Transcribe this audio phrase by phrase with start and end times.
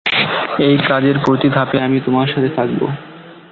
[0.59, 2.81] এই কাজের প্রতি ধাপে আমি তোমার সাথে থাকব।